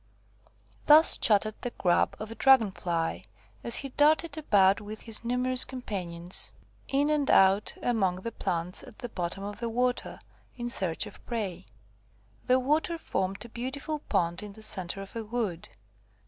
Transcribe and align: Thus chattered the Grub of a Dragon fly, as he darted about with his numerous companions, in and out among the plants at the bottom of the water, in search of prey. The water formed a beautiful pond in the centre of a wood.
Thus 0.87 1.15
chattered 1.15 1.53
the 1.61 1.69
Grub 1.69 2.15
of 2.19 2.31
a 2.31 2.33
Dragon 2.33 2.71
fly, 2.71 3.23
as 3.63 3.75
he 3.75 3.89
darted 3.89 4.35
about 4.35 4.81
with 4.81 5.01
his 5.01 5.23
numerous 5.23 5.63
companions, 5.63 6.51
in 6.87 7.11
and 7.11 7.29
out 7.29 7.75
among 7.83 8.15
the 8.15 8.31
plants 8.31 8.81
at 8.81 8.97
the 8.97 9.09
bottom 9.09 9.43
of 9.43 9.59
the 9.59 9.69
water, 9.69 10.17
in 10.55 10.71
search 10.71 11.05
of 11.05 11.23
prey. 11.27 11.67
The 12.47 12.59
water 12.59 12.97
formed 12.97 13.45
a 13.45 13.49
beautiful 13.49 13.99
pond 13.99 14.41
in 14.41 14.53
the 14.53 14.63
centre 14.63 15.03
of 15.03 15.15
a 15.15 15.23
wood. 15.23 15.69